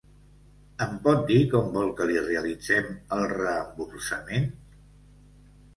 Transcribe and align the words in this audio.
Em 0.85 0.95
pot 1.03 1.21
dir 1.27 1.37
com 1.51 1.69
vol 1.75 1.91
que 2.01 2.07
li 2.13 2.17
realitzem 2.25 2.89
el 3.19 3.29
reemborsament? 3.37 4.51